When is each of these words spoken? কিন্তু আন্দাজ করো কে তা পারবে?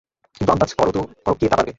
কিন্তু 0.37 0.51
আন্দাজ 0.51 0.71
করো 0.73 0.91
কে 1.39 1.45
তা 1.45 1.55
পারবে? 1.55 1.69